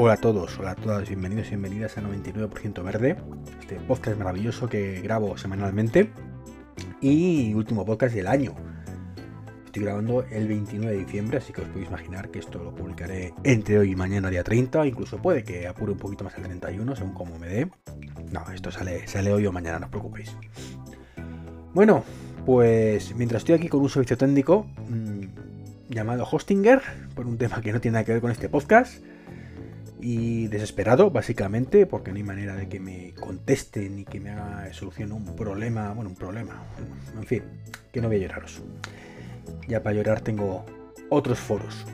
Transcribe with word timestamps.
Hola 0.00 0.12
a 0.12 0.16
todos, 0.16 0.56
hola 0.60 0.70
a 0.70 0.74
todas, 0.76 1.08
bienvenidos 1.08 1.48
y 1.48 1.50
bienvenidas 1.50 1.98
a 1.98 2.02
99% 2.02 2.84
Verde, 2.84 3.16
este 3.60 3.80
podcast 3.80 4.16
maravilloso 4.16 4.68
que 4.68 5.00
grabo 5.00 5.36
semanalmente 5.36 6.12
y 7.00 7.52
último 7.54 7.84
podcast 7.84 8.14
del 8.14 8.28
año. 8.28 8.54
Estoy 9.66 9.82
grabando 9.82 10.24
el 10.30 10.46
29 10.46 10.94
de 10.94 11.04
diciembre, 11.04 11.38
así 11.38 11.52
que 11.52 11.62
os 11.62 11.68
podéis 11.70 11.88
imaginar 11.88 12.30
que 12.30 12.38
esto 12.38 12.62
lo 12.62 12.72
publicaré 12.76 13.34
entre 13.42 13.76
hoy 13.76 13.90
y 13.90 13.96
mañana, 13.96 14.30
día 14.30 14.44
30, 14.44 14.86
incluso 14.86 15.18
puede 15.18 15.42
que 15.42 15.66
apure 15.66 15.90
un 15.90 15.98
poquito 15.98 16.22
más 16.22 16.36
el 16.36 16.44
31, 16.44 16.94
según 16.94 17.14
como 17.14 17.36
me 17.36 17.48
dé. 17.48 17.68
No, 18.30 18.48
esto 18.54 18.70
sale, 18.70 19.04
sale 19.08 19.32
hoy 19.32 19.46
o 19.46 19.52
mañana, 19.52 19.80
no 19.80 19.86
os 19.86 19.90
preocupéis. 19.90 20.36
Bueno, 21.74 22.04
pues 22.46 23.16
mientras 23.16 23.40
estoy 23.40 23.56
aquí 23.56 23.68
con 23.68 23.80
un 23.80 23.88
servicio 23.88 24.16
técnico 24.16 24.64
mmm, 24.88 25.24
llamado 25.88 26.24
Hostinger, 26.30 26.82
por 27.16 27.26
un 27.26 27.36
tema 27.36 27.60
que 27.60 27.72
no 27.72 27.80
tiene 27.80 27.94
nada 27.94 28.04
que 28.04 28.12
ver 28.12 28.20
con 28.20 28.30
este 28.30 28.48
podcast, 28.48 29.02
y 30.00 30.46
desesperado, 30.48 31.10
básicamente, 31.10 31.86
porque 31.86 32.10
no 32.10 32.16
hay 32.16 32.22
manera 32.22 32.54
de 32.54 32.68
que 32.68 32.80
me 32.80 33.14
conteste 33.14 33.88
ni 33.88 34.04
que 34.04 34.20
me 34.20 34.30
haga 34.30 34.72
solución 34.72 35.12
un 35.12 35.24
problema, 35.34 35.92
bueno, 35.92 36.10
un 36.10 36.16
problema, 36.16 36.62
en 37.16 37.24
fin, 37.24 37.42
que 37.92 38.00
no 38.00 38.08
voy 38.08 38.18
a 38.18 38.20
lloraros. 38.20 38.62
Ya 39.66 39.82
para 39.82 39.96
llorar 39.96 40.20
tengo 40.20 40.64
otros 41.10 41.38
foros. 41.38 41.86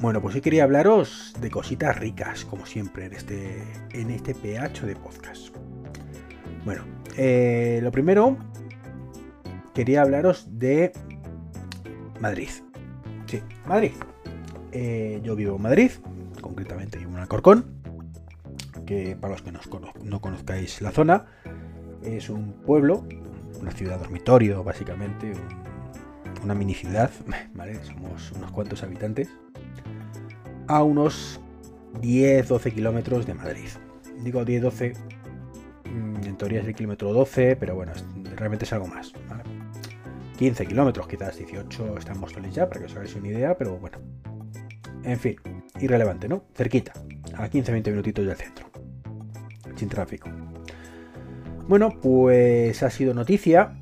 Bueno, 0.00 0.20
pues 0.20 0.34
hoy 0.34 0.40
quería 0.40 0.64
hablaros 0.64 1.34
de 1.40 1.50
cositas 1.50 1.98
ricas, 1.98 2.44
como 2.44 2.66
siempre, 2.66 3.06
en 3.06 3.12
este, 3.14 3.62
en 3.92 4.10
este 4.10 4.34
PH 4.34 4.84
de 4.86 4.96
podcast. 4.96 5.48
Bueno, 6.64 6.82
eh, 7.16 7.80
lo 7.82 7.90
primero, 7.92 8.36
quería 9.72 10.02
hablaros 10.02 10.46
de 10.58 10.92
Madrid. 12.20 12.50
Sí, 13.26 13.40
Madrid. 13.66 13.92
Eh, 14.72 15.20
yo 15.22 15.34
vivo 15.34 15.56
en 15.56 15.62
Madrid, 15.62 15.92
concretamente 16.48 16.98
en 16.98 17.16
Alcorcón, 17.16 17.64
que 18.86 19.16
para 19.16 19.34
los 19.34 19.42
que 19.42 19.52
no 20.02 20.20
conozcáis 20.20 20.80
la 20.80 20.92
zona, 20.92 21.26
es 22.02 22.30
un 22.30 22.52
pueblo, 22.52 23.04
una 23.60 23.72
ciudad 23.72 23.98
dormitorio, 23.98 24.62
básicamente, 24.62 25.32
un, 25.32 26.44
una 26.44 26.54
mini 26.54 26.74
ciudad, 26.74 27.10
¿vale? 27.54 27.82
Somos 27.84 28.32
unos 28.32 28.50
cuantos 28.52 28.82
habitantes, 28.82 29.28
a 30.68 30.82
unos 30.82 31.40
10-12 32.00 32.72
kilómetros 32.72 33.26
de 33.26 33.34
Madrid. 33.34 33.68
Digo 34.22 34.42
10-12, 34.42 34.96
mm, 35.84 36.24
en 36.24 36.36
teoría 36.36 36.60
es 36.60 36.66
el 36.66 36.74
kilómetro 36.74 37.12
12, 37.12 37.56
pero 37.56 37.74
bueno, 37.74 37.92
realmente 38.36 38.64
es 38.64 38.72
algo 38.72 38.86
más. 38.86 39.12
¿vale? 39.28 39.44
15 40.36 40.66
kilómetros, 40.66 41.08
quizás 41.08 41.36
18 41.38 41.98
están 41.98 42.22
en 42.44 42.50
ya, 42.50 42.68
para 42.68 42.80
que 42.80 42.86
os 42.86 42.94
hagáis 42.94 43.14
una 43.14 43.28
idea, 43.28 43.56
pero 43.56 43.78
bueno. 43.78 43.98
En 45.02 45.18
fin, 45.18 45.36
irrelevante, 45.80 46.28
¿no? 46.28 46.44
Cerquita, 46.54 46.92
a 47.34 47.48
15-20 47.48 47.90
minutitos 47.90 48.26
del 48.26 48.36
centro, 48.36 48.70
sin 49.76 49.88
tráfico. 49.88 50.30
Bueno, 51.68 51.98
pues 52.00 52.82
ha 52.82 52.90
sido 52.90 53.12
noticia, 53.14 53.76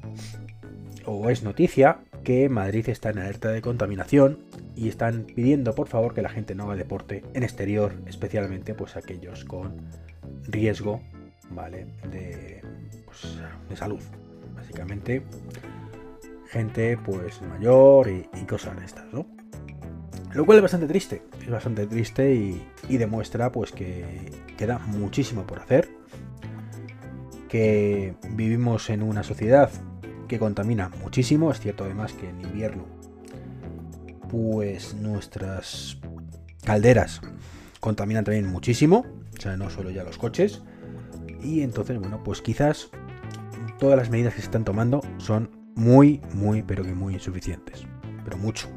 o 1.05 1.29
es 1.29 1.43
noticia, 1.43 1.99
que 2.25 2.49
Madrid 2.49 2.89
está 2.89 3.11
en 3.11 3.19
alerta 3.19 3.51
de 3.51 3.61
contaminación 3.61 4.39
y 4.75 4.89
están 4.89 5.25
pidiendo 5.25 5.75
por 5.75 5.89
favor 5.89 6.15
que 6.15 6.23
la 6.23 6.31
gente 6.31 6.55
no 6.55 6.65
haga 6.65 6.77
deporte 6.77 7.23
en 7.35 7.43
exterior, 7.43 7.95
especialmente 8.07 8.75
pues 8.75 8.97
aquellos 8.97 9.45
con 9.45 9.77
riesgo, 10.49 11.03
¿vale? 11.51 11.87
De, 12.11 12.63
pues, 13.05 13.39
de 13.69 13.77
salud. 13.77 14.01
Básicamente, 14.55 15.23
gente 16.49 16.97
pues 16.97 17.41
mayor 17.43 18.09
y, 18.09 18.27
cosas 18.47 18.79
de 18.79 18.85
estas, 18.85 19.13
¿no? 19.13 19.27
Lo 20.35 20.45
cual 20.45 20.59
es 20.59 20.63
bastante 20.63 20.89
triste, 20.89 21.23
es 21.41 21.49
bastante 21.49 21.87
triste 21.87 22.35
y, 22.35 22.97
demuestra 22.97 23.53
pues 23.53 23.71
que 23.71 24.33
queda 24.57 24.79
muchísimo 24.81 25.47
por 25.47 25.61
hacer, 25.61 25.89
que 27.49 28.17
vivimos 28.31 28.91
en 28.91 29.03
una 29.03 29.23
sociedad 29.23 29.71
que 30.27 30.41
contamina 30.41 30.91
muchísimo, 31.01 31.53
es 31.53 31.61
cierto 31.61 31.85
además 31.85 32.15
que 32.15 32.29
en 32.29 32.41
invierno 32.41 32.85
pues 34.29 34.95
nuestras 34.95 35.99
calderas 36.65 37.21
contaminan 37.79 38.25
también 38.25 38.49
muchísimo, 38.49 39.07
o 39.39 39.41
sea, 39.41 39.57
no 39.57 39.71
solo 39.71 39.91
ya 39.91 40.03
los 40.03 40.19
coches, 40.19 40.63
y 41.45 41.61
entonces 41.61 42.01
bueno, 42.01 42.25
pues 42.25 42.43
quizás 42.43 42.91
todas 43.79 43.97
las 43.97 44.11
medidas 44.11 44.35
que 44.35 44.41
se 44.41 44.47
están 44.47 44.65
tomando 44.65 45.01
son 45.19 45.51
muy, 45.77 46.21
muy, 46.33 46.63
pero 46.63 46.83
que 46.83 46.93
muy 46.93 47.15
insuficientes, 47.15 47.85
pero 48.25 48.37
mucho 48.37 48.69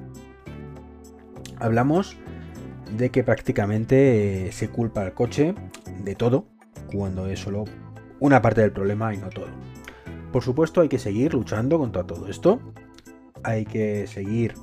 hablamos 1.60 2.18
de 2.96 3.10
que 3.10 3.24
prácticamente 3.24 4.48
eh, 4.48 4.52
se 4.52 4.70
culpa 4.70 5.02
al 5.02 5.14
coche 5.14 5.54
de 6.04 6.16
todo, 6.16 6.46
cuando 6.94 7.28
es 7.28 7.40
solo 7.40 7.66
una 8.20 8.42
parte 8.42 8.62
del 8.62 8.72
problema 8.72 9.14
y 9.14 9.18
no 9.18 9.30
todo. 9.30 9.48
Por 10.32 10.44
supuesto 10.44 10.82
hay 10.82 10.90
que 10.90 11.00
seguir 11.00 11.34
luchando 11.34 11.78
contra 11.78 12.06
todo 12.06 12.28
esto, 12.28 12.60
hay 13.44 13.66
que 13.66 14.08
seguir 14.08 14.56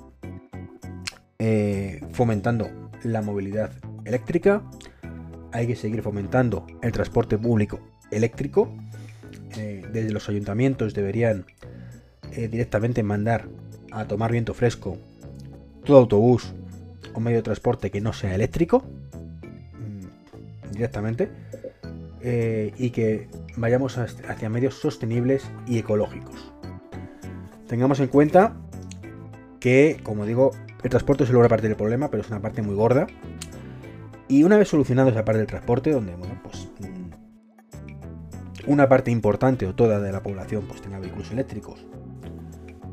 eh, 1.38 2.00
fomentando 2.12 2.91
la 3.03 3.22
movilidad 3.22 3.72
eléctrica, 4.05 4.62
hay 5.53 5.66
que 5.66 5.76
seguir 5.76 6.03
fomentando 6.03 6.66
el 6.82 6.93
transporte 6.93 7.38
público 7.38 7.81
eléctrico, 8.11 8.75
eh, 9.56 9.87
desde 9.93 10.12
los 10.12 10.28
ayuntamientos 10.28 10.94
deberían 10.94 11.47
directamente 12.34 13.05
mandar 13.05 13.47
a 13.93 14.06
tomar 14.09 14.32
viento 14.32 14.55
fresco 14.55 14.99
todo 15.84 15.99
autobús 15.99 16.53
o 17.12 17.20
medio 17.20 17.38
de 17.38 17.42
transporte 17.42 17.91
que 17.91 18.00
no 18.00 18.12
sea 18.12 18.34
eléctrico 18.34 18.84
mm, 19.78 20.72
directamente 20.72 21.31
eh, 22.22 22.72
y 22.78 22.91
que 22.91 23.28
vayamos 23.56 23.98
hacia 23.98 24.48
medios 24.48 24.75
sostenibles 24.75 25.50
y 25.66 25.78
ecológicos. 25.78 26.53
Tengamos 27.69 28.00
en 28.00 28.09
cuenta 28.09 28.56
que, 29.60 30.00
como 30.03 30.26
digo, 30.26 30.50
el 30.82 30.91
transporte 30.91 31.25
es 31.25 31.31
una 31.31 31.48
parte 31.48 31.69
del 31.69 31.76
problema, 31.76 32.10
pero 32.10 32.22
es 32.22 32.31
una 32.31 32.41
parte 32.41 32.62
muy 32.62 32.75
gorda. 32.75 33.06
Y 34.28 34.43
una 34.44 34.56
vez 34.56 34.69
solucionado 34.69 35.10
esa 35.10 35.25
parte 35.25 35.38
del 35.38 35.47
transporte, 35.47 35.91
donde 35.91 36.12
pues 36.43 36.69
mm, 36.81 38.70
una 38.70 38.88
parte 38.88 39.10
importante 39.10 39.66
o 39.66 39.75
toda 39.75 40.00
de 40.00 40.12
la 40.12 40.22
población 40.22 40.64
pues 40.66 40.81
tenga 40.81 40.98
vehículos 40.98 41.31
eléctricos 41.31 41.87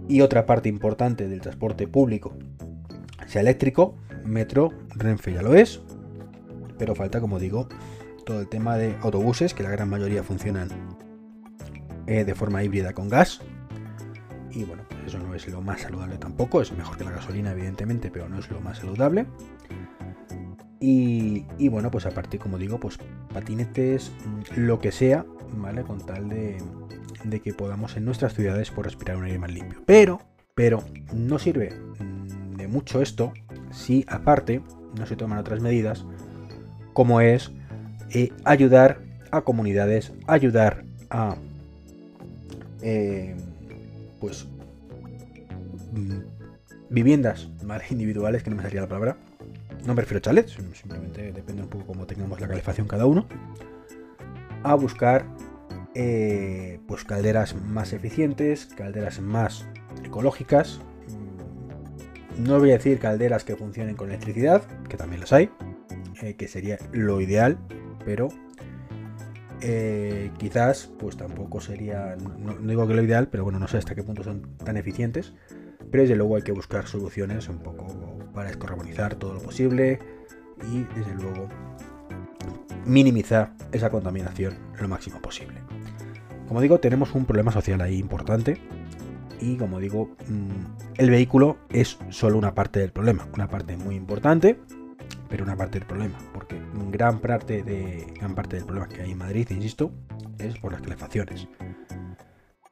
y 0.07 0.21
otra 0.21 0.45
parte 0.45 0.67
importante 0.67 1.29
del 1.29 1.39
transporte 1.39 1.87
público 1.87 2.33
sea 3.31 3.39
eléctrico, 3.39 3.95
metro, 4.25 4.73
Renfe 4.93 5.31
ya 5.31 5.41
lo 5.41 5.55
es, 5.55 5.79
pero 6.77 6.95
falta, 6.95 7.21
como 7.21 7.39
digo, 7.39 7.69
todo 8.25 8.41
el 8.41 8.49
tema 8.49 8.75
de 8.75 8.97
autobuses, 8.99 9.53
que 9.53 9.63
la 9.63 9.69
gran 9.69 9.87
mayoría 9.87 10.21
funcionan 10.21 10.67
eh, 12.07 12.25
de 12.25 12.35
forma 12.35 12.61
híbrida 12.61 12.91
con 12.91 13.07
gas. 13.07 13.39
Y 14.51 14.65
bueno, 14.65 14.83
pues 14.89 14.99
eso 15.05 15.19
no 15.19 15.33
es 15.33 15.47
lo 15.47 15.61
más 15.61 15.79
saludable 15.79 16.17
tampoco, 16.17 16.61
es 16.61 16.73
mejor 16.73 16.97
que 16.97 17.05
la 17.05 17.11
gasolina, 17.11 17.53
evidentemente, 17.53 18.11
pero 18.11 18.27
no 18.27 18.37
es 18.37 18.51
lo 18.51 18.59
más 18.59 18.79
saludable. 18.79 19.25
Y, 20.81 21.69
bueno, 21.69 21.89
pues 21.89 22.05
aparte, 22.05 22.37
como 22.37 22.57
digo, 22.57 22.81
pues 22.81 22.97
patinetes, 23.33 24.11
mm, 24.25 24.59
lo 24.59 24.79
que 24.79 24.91
sea, 24.91 25.25
¿vale? 25.55 25.83
Con 25.83 26.05
tal 26.05 26.27
de, 26.27 26.57
de 27.23 27.39
que 27.39 27.53
podamos 27.53 27.95
en 27.95 28.03
nuestras 28.03 28.33
ciudades 28.33 28.71
por 28.71 28.83
respirar 28.83 29.15
un 29.15 29.23
aire 29.23 29.39
más 29.39 29.53
limpio. 29.53 29.83
Pero, 29.85 30.19
pero, 30.53 30.83
no 31.13 31.39
sirve 31.39 31.69
mucho 32.71 33.01
esto 33.01 33.33
si 33.71 34.05
aparte 34.07 34.61
no 34.97 35.05
se 35.05 35.15
toman 35.15 35.37
otras 35.37 35.59
medidas, 35.61 36.05
como 36.93 37.21
es 37.21 37.51
eh, 38.09 38.31
ayudar 38.43 38.99
a 39.31 39.41
comunidades, 39.41 40.11
ayudar 40.27 40.83
a 41.09 41.35
eh, 42.81 43.35
pues 44.19 44.47
mm, 45.93 46.19
viviendas 46.89 47.49
individuales, 47.89 48.43
que 48.43 48.49
no 48.49 48.55
me 48.57 48.63
salía 48.63 48.81
la 48.81 48.87
palabra. 48.87 49.17
No 49.85 49.95
me 49.95 50.01
refiero 50.01 50.19
a 50.19 50.21
chalets, 50.21 50.57
simplemente 50.73 51.31
depende 51.31 51.63
un 51.63 51.69
poco 51.69 51.85
cómo 51.87 52.05
tengamos 52.05 52.39
la 52.39 52.47
calefacción 52.47 52.87
cada 52.87 53.05
uno. 53.05 53.25
A 54.63 54.75
buscar 54.75 55.25
eh, 55.95 56.79
pues 56.87 57.03
calderas 57.03 57.55
más 57.55 57.91
eficientes, 57.93 58.67
calderas 58.67 59.19
más 59.21 59.65
ecológicas, 60.03 60.79
no 62.43 62.59
voy 62.59 62.71
a 62.71 62.73
decir 62.73 62.99
calderas 62.99 63.43
que 63.43 63.55
funcionen 63.55 63.95
con 63.95 64.09
electricidad, 64.09 64.63
que 64.89 64.97
también 64.97 65.21
las 65.21 65.33
hay, 65.33 65.49
eh, 66.21 66.35
que 66.35 66.47
sería 66.47 66.77
lo 66.91 67.21
ideal, 67.21 67.57
pero 68.03 68.29
eh, 69.61 70.31
quizás 70.37 70.91
pues 70.99 71.17
tampoco 71.17 71.61
sería, 71.61 72.15
no, 72.15 72.55
digo 72.55 72.87
que 72.87 72.93
lo 72.93 73.03
ideal, 73.03 73.27
pero 73.27 73.43
bueno, 73.43 73.59
no 73.59 73.67
sé 73.67 73.77
hasta 73.77 73.95
qué 73.95 74.03
punto 74.03 74.23
son 74.23 74.55
tan 74.63 74.77
eficientes, 74.77 75.33
pero 75.91 76.03
desde 76.03 76.15
luego 76.15 76.35
hay 76.35 76.41
que 76.41 76.51
buscar 76.51 76.87
soluciones 76.87 77.47
un 77.47 77.59
poco 77.59 77.87
para 78.33 78.47
descarbonizar 78.47 79.15
todo 79.15 79.33
lo 79.33 79.41
posible 79.41 79.99
y 80.71 80.83
desde 80.95 81.13
luego 81.15 81.47
minimizar 82.85 83.53
esa 83.71 83.89
contaminación 83.89 84.55
lo 84.79 84.87
máximo 84.87 85.21
posible. 85.21 85.59
Como 86.47 86.59
digo, 86.61 86.79
tenemos 86.79 87.13
un 87.13 87.25
problema 87.25 87.51
social 87.51 87.81
ahí 87.81 87.97
importante 87.97 88.57
y 89.41 89.57
como 89.57 89.79
digo, 89.79 90.15
mm, 90.27 90.97
el 90.97 91.09
vehículo 91.09 91.57
es 91.69 91.97
solo 92.09 92.37
una 92.37 92.53
parte 92.53 92.79
del 92.79 92.91
problema, 92.91 93.27
una 93.33 93.47
parte 93.47 93.75
muy 93.75 93.95
importante, 93.95 94.57
pero 95.27 95.43
una 95.43 95.55
parte 95.55 95.79
del 95.79 95.87
problema, 95.87 96.17
porque 96.33 96.61
gran 96.91 97.19
parte, 97.19 97.63
de, 97.63 98.05
gran 98.15 98.35
parte 98.35 98.57
del 98.57 98.65
problema 98.65 98.87
que 98.87 99.01
hay 99.01 99.11
en 99.11 99.17
Madrid, 99.17 99.47
insisto, 99.49 99.91
es 100.37 100.57
por 100.59 100.71
las 100.71 100.81
calefacciones. 100.81 101.47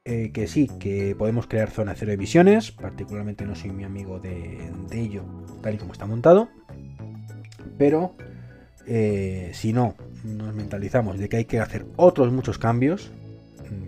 Eh, 0.04 0.30
que 0.32 0.46
sí, 0.46 0.70
que 0.78 1.14
podemos 1.16 1.46
crear 1.46 1.70
zona 1.70 1.94
cero 1.94 2.12
emisiones, 2.12 2.72
particularmente 2.72 3.44
no 3.44 3.54
soy 3.54 3.70
mi 3.70 3.84
amigo 3.84 4.18
de, 4.18 4.72
ello, 4.92 5.24
tal 5.62 5.74
y 5.74 5.78
como 5.78 5.92
está 5.92 6.06
montado, 6.06 6.48
pero 7.76 8.14
eh, 8.86 9.50
si 9.52 9.72
no 9.72 9.94
nos 10.24 10.54
mentalizamos 10.54 11.18
de 11.18 11.28
que 11.28 11.36
hay 11.38 11.44
que 11.44 11.60
hacer 11.60 11.86
otros 11.96 12.32
muchos 12.32 12.58
cambios, 12.58 13.10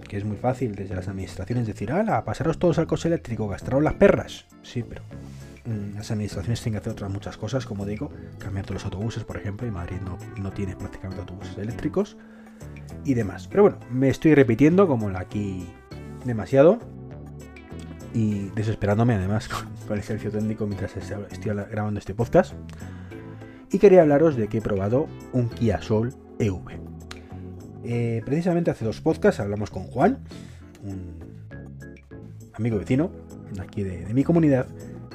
que 0.08 0.16
es 0.16 0.24
muy 0.24 0.36
fácil 0.36 0.74
desde 0.74 0.94
las 0.94 1.08
administraciones 1.08 1.66
decir, 1.66 1.92
ala, 1.92 2.24
pasaros 2.24 2.58
todos 2.58 2.78
al 2.78 2.86
coche 2.86 3.08
eléctrico, 3.08 3.48
gastaros 3.48 3.82
las 3.82 3.94
perras. 3.94 4.46
Sí, 4.62 4.84
pero 4.88 5.02
mm, 5.64 5.96
las 5.96 6.10
administraciones 6.10 6.60
tienen 6.60 6.74
que 6.74 6.78
hacer 6.80 6.92
otras 6.92 7.10
muchas 7.10 7.36
cosas, 7.36 7.66
como 7.66 7.86
digo, 7.86 8.10
cambiar 8.38 8.66
todos 8.66 8.82
los 8.82 8.84
autobuses, 8.84 9.24
por 9.24 9.36
ejemplo, 9.36 9.66
y 9.66 9.70
Madrid 9.70 9.98
no, 10.04 10.18
no 10.40 10.52
tiene 10.52 10.76
prácticamente 10.76 11.20
autobuses 11.20 11.56
eléctricos 11.58 12.16
y 13.04 13.14
demás. 13.14 13.48
Pero 13.48 13.62
bueno, 13.64 13.78
me 13.90 14.08
estoy 14.08 14.34
repitiendo 14.34 14.86
como 14.86 15.10
la 15.10 15.20
aquí 15.20 15.66
demasiado 16.24 16.78
y 18.14 18.50
desesperándome 18.50 19.14
además 19.14 19.48
con, 19.86 19.96
el 19.96 20.02
servicio 20.02 20.30
técnico 20.30 20.66
mientras 20.66 20.96
estoy 20.96 21.54
grabando 21.70 21.98
este 21.98 22.14
podcast. 22.14 22.54
Y 23.70 23.78
quería 23.78 24.02
hablaros 24.02 24.36
de 24.36 24.48
que 24.48 24.58
he 24.58 24.62
probado 24.62 25.06
un 25.32 25.48
Kia 25.48 25.80
Soul 25.80 26.14
EV. 26.38 26.91
Eh, 27.84 28.22
precisamente 28.24 28.70
hace 28.70 28.84
dos 28.84 29.00
podcasts 29.00 29.40
hablamos 29.40 29.70
con 29.70 29.84
Juan, 29.84 30.18
un 30.84 31.16
amigo 32.54 32.78
vecino 32.78 33.10
aquí 33.60 33.82
de, 33.82 34.12
mi 34.14 34.24
comunidad, 34.24 34.66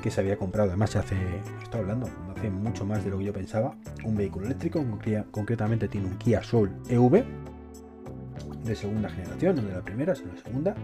que 0.02 0.12
se 0.12 0.22
había 0.22 0.38
comprado, 0.38 0.70
además 0.70 0.92
se 0.92 1.00
hace, 1.00 1.16
está 1.64 1.80
hablando, 1.80 2.08
hace 2.36 2.50
mucho 2.50 2.86
más 2.86 3.04
de 3.04 3.12
lo 3.12 3.18
que 3.18 3.26
yo 3.26 3.34
pensaba, 3.34 3.76
un 4.04 4.16
vehículo 4.16 4.46
eléctrico, 4.46 4.84
concretamente 5.32 5.88
tiene 5.88 6.08
un 6.08 6.18
Kia 6.18 6.44
Soul 6.44 6.72
EV, 6.90 7.24
de 8.64 8.76
segunda 8.76 9.10
generación, 9.10 9.56
no 9.56 9.62
de 9.64 9.74
la 9.74 9.82
primera, 9.82 10.14
sino 10.14 10.34
de 10.34 10.40
segunda. 10.40 10.76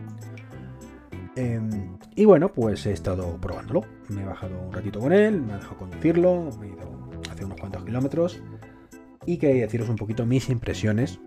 Em, 1.35 1.97
y 2.15 2.25
bueno, 2.25 2.49
pues 2.49 2.85
he 2.85 2.91
estado 2.93 3.37
probándolo. 3.37 3.83
Me 4.09 4.21
he 4.21 4.25
bajado 4.25 4.59
un 4.59 4.71
ratito 4.71 4.99
con 4.99 5.11
él, 5.11 5.41
me 5.41 5.53
ha 5.53 5.57
dejado 5.57 5.77
conducirlo, 5.77 6.49
me 6.59 6.67
he 6.67 6.69
ido 6.69 7.09
hace 7.29 7.45
unos 7.45 7.59
cuantos 7.59 7.83
kilómetros 7.83 8.41
y 9.25 9.37
quería 9.37 9.63
deciros 9.63 9.89
un 9.89 9.95
poquito 9.95 10.25
mis 10.25 10.49
impresiones 10.49 11.19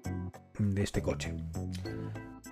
de 0.58 0.82
este 0.82 1.02
coche. 1.02 1.34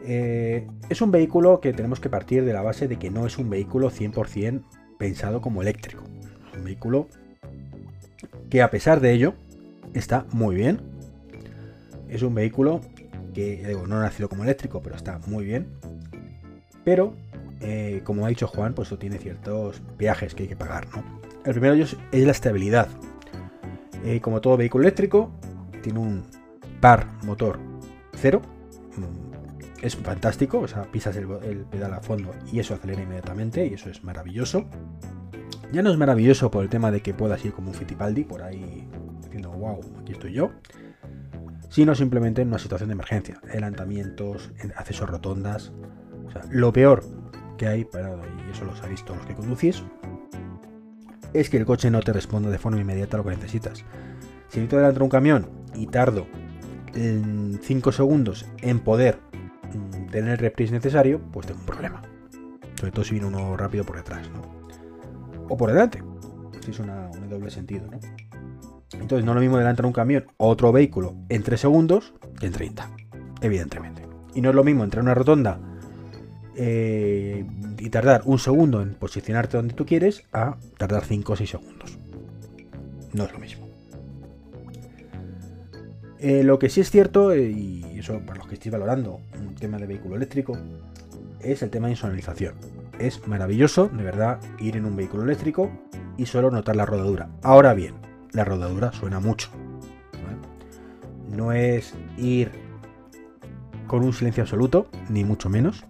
Eh, 0.06 0.66
es 0.88 1.00
un 1.00 1.10
vehículo 1.10 1.60
que 1.60 1.72
tenemos 1.72 2.00
que 2.00 2.10
partir 2.10 2.44
de 2.44 2.52
la 2.52 2.62
base 2.62 2.88
de 2.88 2.98
que 2.98 3.10
no 3.10 3.26
es 3.26 3.38
un 3.38 3.48
vehículo 3.48 3.90
100% 3.90 4.62
pensado 4.98 5.40
como 5.40 5.62
eléctrico. 5.62 6.04
Es 6.52 6.58
un 6.58 6.64
vehículo 6.64 7.08
que 8.50 8.62
a 8.62 8.70
pesar 8.70 9.00
de 9.00 9.12
ello 9.12 9.34
está 9.94 10.26
muy 10.32 10.56
bien. 10.56 10.80
Es 12.08 12.22
un 12.22 12.34
vehículo 12.34 12.80
que 13.32 13.66
digo, 13.66 13.86
no 13.86 13.96
ha 13.96 14.02
nacido 14.02 14.28
como 14.28 14.44
eléctrico, 14.44 14.80
pero 14.82 14.94
está 14.94 15.18
muy 15.26 15.44
bien. 15.44 15.66
Pero, 16.84 17.14
eh, 17.60 18.02
como 18.04 18.26
ha 18.26 18.28
dicho 18.28 18.46
Juan, 18.46 18.74
pues 18.74 18.96
tiene 18.98 19.18
ciertos 19.18 19.82
viajes 19.98 20.34
que 20.34 20.44
hay 20.44 20.48
que 20.50 20.56
pagar, 20.56 20.86
¿no? 20.94 21.02
El 21.44 21.52
primero 21.52 21.74
es, 21.74 21.96
la 22.12 22.30
estabilidad. 22.30 22.88
Eh, 24.04 24.20
como 24.20 24.40
todo 24.40 24.56
vehículo 24.56 24.84
eléctrico, 24.84 25.30
tiene 25.82 25.98
un 25.98 26.24
par 26.80 27.06
motor 27.24 27.58
cero. 28.24 28.40
Mm, 28.96 29.84
es 29.84 29.96
fantástico, 29.96 30.60
o 30.60 30.66
sea, 30.66 30.84
pisas 30.84 31.14
el, 31.16 31.26
pedal 31.70 31.92
a 31.92 32.00
fondo 32.00 32.30
y 32.50 32.58
eso 32.58 32.72
acelera 32.72 33.02
inmediatamente 33.02 33.66
y 33.66 33.74
eso 33.74 33.90
es 33.90 34.02
maravilloso. 34.02 34.64
Ya 35.72 35.82
no 35.82 35.90
es 35.90 35.98
maravilloso 35.98 36.50
por 36.50 36.62
el 36.62 36.70
tema 36.70 36.90
de 36.90 37.02
que 37.02 37.12
puedas 37.12 37.44
ir 37.44 37.52
como 37.52 37.68
un 37.68 37.74
Fittipaldi 37.74 38.24
por 38.24 38.42
ahí 38.42 38.88
diciendo, 39.24 39.50
wow, 39.50 39.78
aquí 40.00 40.12
estoy 40.12 40.32
yo 40.32 40.52
sino 41.68 41.94
simplemente 41.96 42.40
en 42.40 42.48
una 42.48 42.60
situación 42.60 42.88
de 42.88 42.92
emergencia, 42.92 43.40
adelantamientos, 43.42 44.52
accesos 44.76 45.10
rotondas, 45.10 45.72
o 46.24 46.30
sea, 46.30 46.42
lo 46.48 46.72
peor 46.72 47.02
que 47.58 47.66
hay, 47.66 47.80
y 47.80 48.50
eso 48.52 48.64
lo 48.64 48.76
sabéis 48.76 49.04
todos 49.04 49.16
los 49.18 49.26
que 49.26 49.34
conducís, 49.34 49.82
es 51.32 51.50
que 51.50 51.56
el 51.56 51.66
coche 51.66 51.90
no 51.90 52.00
te 52.00 52.12
responda 52.12 52.48
de 52.48 52.58
forma 52.58 52.80
inmediata 52.80 53.16
a 53.16 53.18
lo 53.18 53.24
que 53.24 53.34
necesitas. 53.34 53.78
Si 54.48 54.60
necesito 54.60 54.76
adelantar 54.76 55.02
un 55.02 55.08
camión 55.08 55.48
y 55.74 55.88
tardo 55.88 56.28
5 56.94 57.92
segundos 57.92 58.46
en 58.62 58.80
poder 58.80 59.18
mm, 59.72 60.10
tener 60.10 60.32
el 60.32 60.38
reprise 60.38 60.72
necesario, 60.72 61.20
pues 61.32 61.46
tengo 61.46 61.60
un 61.60 61.66
problema. 61.66 62.02
Sobre 62.78 62.92
todo 62.92 63.04
si 63.04 63.12
viene 63.12 63.26
uno 63.26 63.56
rápido 63.56 63.84
por 63.84 63.96
detrás, 63.96 64.28
¿no? 64.30 64.42
O 65.48 65.56
por 65.56 65.70
delante. 65.70 66.02
Si 66.64 66.70
es 66.70 66.78
una, 66.78 67.10
un 67.10 67.28
doble 67.28 67.50
sentido, 67.50 67.86
¿no? 67.90 67.98
Entonces 68.92 69.24
no 69.24 69.32
es 69.32 69.34
lo 69.34 69.40
mismo 69.40 69.56
adelantar 69.56 69.86
un 69.86 69.92
camión 69.92 70.26
o 70.36 70.48
otro 70.48 70.72
vehículo 70.72 71.14
en 71.28 71.42
3 71.42 71.60
segundos 71.60 72.14
que 72.38 72.46
en 72.46 72.52
30, 72.52 72.90
evidentemente. 73.42 74.06
Y 74.34 74.40
no 74.40 74.50
es 74.50 74.54
lo 74.54 74.64
mismo 74.64 74.84
entrar 74.84 75.00
en 75.00 75.06
una 75.06 75.14
rotonda 75.14 75.58
eh, 76.56 77.44
y 77.78 77.90
tardar 77.90 78.22
un 78.24 78.38
segundo 78.38 78.80
en 78.80 78.94
posicionarte 78.94 79.56
donde 79.56 79.74
tú 79.74 79.84
quieres 79.84 80.24
a 80.32 80.56
tardar 80.78 81.04
5 81.04 81.32
o 81.32 81.36
6 81.36 81.50
segundos. 81.50 81.98
No 83.12 83.24
es 83.24 83.32
lo 83.32 83.38
mismo. 83.38 83.63
Eh, 86.26 86.42
lo 86.42 86.58
que 86.58 86.70
sí 86.70 86.80
es 86.80 86.90
cierto, 86.90 87.32
eh, 87.32 87.50
y 87.50 87.98
eso 87.98 88.18
para 88.20 88.38
los 88.38 88.48
que 88.48 88.54
estoy 88.54 88.70
valorando 88.70 89.20
un 89.38 89.54
tema 89.56 89.76
de 89.76 89.86
vehículo 89.86 90.16
eléctrico, 90.16 90.56
es 91.38 91.62
el 91.62 91.68
tema 91.68 91.88
de 91.88 91.92
insonorización. 91.92 92.54
Es 92.98 93.28
maravilloso, 93.28 93.88
de 93.88 94.02
verdad, 94.02 94.40
ir 94.58 94.78
en 94.78 94.86
un 94.86 94.96
vehículo 94.96 95.24
eléctrico 95.24 95.70
y 96.16 96.24
solo 96.24 96.50
notar 96.50 96.76
la 96.76 96.86
rodadura. 96.86 97.28
Ahora 97.42 97.74
bien, 97.74 97.96
la 98.32 98.42
rodadura 98.42 98.90
suena 98.92 99.20
mucho. 99.20 99.50
No 101.28 101.52
es 101.52 101.92
ir 102.16 102.52
con 103.86 104.02
un 104.02 104.14
silencio 104.14 104.44
absoluto, 104.44 104.88
ni 105.10 105.24
mucho 105.24 105.50
menos. 105.50 105.84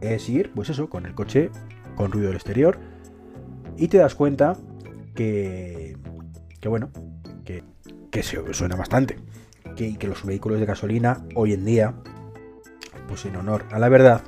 Es 0.00 0.26
ir, 0.30 0.52
pues 0.54 0.70
eso, 0.70 0.88
con 0.88 1.04
el 1.04 1.14
coche 1.14 1.50
con 1.96 2.12
ruido 2.12 2.28
del 2.28 2.36
exterior. 2.36 2.78
Y 3.76 3.88
te 3.88 3.98
das 3.98 4.14
cuenta 4.14 4.56
que, 5.14 5.98
que 6.62 6.68
bueno, 6.70 6.88
que, 7.44 7.62
que 8.22 8.54
suena 8.54 8.76
bastante. 8.76 9.18
Que, 9.76 9.88
y 9.88 9.96
que 9.96 10.08
los 10.08 10.24
vehículos 10.24 10.60
de 10.60 10.66
gasolina 10.66 11.24
hoy 11.34 11.52
en 11.52 11.64
día, 11.64 11.94
pues 13.08 13.24
en 13.26 13.36
honor 13.36 13.64
a 13.70 13.78
la 13.78 13.88
verdad, 13.88 14.22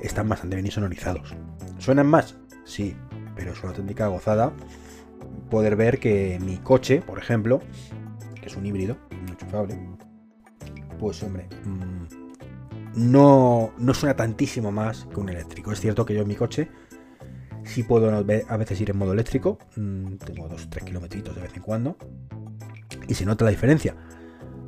están 0.00 0.28
bastante 0.28 0.56
bien 0.56 0.70
sonorizados. 0.70 1.34
¿Suenan 1.78 2.08
más? 2.08 2.36
Sí, 2.64 2.96
pero 3.36 3.52
es 3.52 3.60
una 3.60 3.70
auténtica 3.70 4.06
gozada 4.08 4.52
poder 5.50 5.76
ver 5.76 6.00
que 6.00 6.38
mi 6.40 6.56
coche, 6.56 7.00
por 7.00 7.18
ejemplo, 7.18 7.60
que 8.40 8.46
es 8.46 8.56
un 8.56 8.66
híbrido, 8.66 8.96
un 9.10 9.28
enchufable, 9.28 9.78
pues 10.98 11.22
hombre, 11.22 11.48
mm, 11.64 13.10
no, 13.12 13.72
no 13.78 13.94
suena 13.94 14.16
tantísimo 14.16 14.72
más 14.72 15.06
que 15.12 15.20
un 15.20 15.28
eléctrico. 15.28 15.70
Es 15.72 15.80
cierto 15.80 16.04
que 16.04 16.14
yo 16.14 16.22
en 16.22 16.28
mi 16.28 16.34
coche 16.34 16.68
sí 17.64 17.82
puedo 17.84 18.10
a 18.10 18.56
veces 18.56 18.80
ir 18.80 18.90
en 18.90 18.96
modo 18.96 19.12
eléctrico, 19.12 19.58
mm, 19.76 20.14
tengo 20.16 20.48
2-3 20.48 20.84
kilómetros 20.84 21.36
de 21.36 21.42
vez 21.42 21.56
en 21.56 21.62
cuando, 21.62 21.96
y 23.08 23.14
se 23.14 23.24
nota 23.24 23.44
la 23.44 23.50
diferencia. 23.50 23.94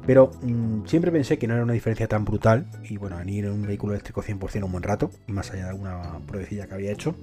Pero 0.06 0.30
mm, 0.42 0.86
siempre 0.86 1.10
pensé 1.10 1.38
que 1.38 1.46
no 1.46 1.54
era 1.54 1.62
una 1.62 1.72
diferencia 1.72 2.06
tan 2.08 2.24
brutal, 2.24 2.66
y 2.82 2.96
bueno, 2.96 3.18
en 3.20 3.28
ir 3.28 3.44
en 3.46 3.52
un 3.52 3.62
vehículo 3.62 3.94
eléctrico 3.94 4.22
100% 4.22 4.64
un 4.64 4.72
buen 4.72 4.82
rato, 4.82 5.10
más 5.26 5.50
allá 5.50 5.64
de 5.64 5.70
alguna 5.70 6.20
pruebecilla 6.26 6.66
que 6.66 6.74
había 6.74 6.92
hecho, 6.92 7.14